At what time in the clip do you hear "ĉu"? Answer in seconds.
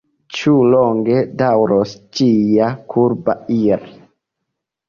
0.35-0.53